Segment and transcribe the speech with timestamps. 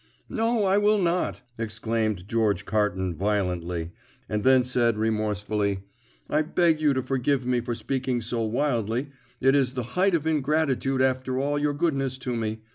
[0.29, 3.91] "No, I will not!" exclaimed George Carton violently;
[4.27, 5.83] and then said remorsefully,
[6.27, 10.25] "I beg you to forgive me for speaking so wildly; it is the height of
[10.25, 12.61] ingratitude after all your goodness to me.